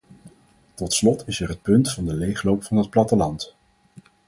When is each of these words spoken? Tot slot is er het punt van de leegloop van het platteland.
Tot 0.73 0.93
slot 0.93 1.27
is 1.27 1.39
er 1.39 1.49
het 1.49 1.61
punt 1.61 1.91
van 1.91 2.05
de 2.05 2.13
leegloop 2.13 2.63
van 2.63 2.77
het 2.77 2.89
platteland. 2.89 3.55